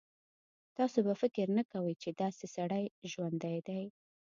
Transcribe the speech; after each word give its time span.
تاسو 0.77 0.97
به 1.07 1.13
فکر 1.21 1.45
نه 1.57 1.63
کوئ 1.71 1.93
چې 2.03 2.09
داسې 2.21 2.45
سړی 2.55 2.85
ژوندی 3.11 3.57
دی. 3.67 3.83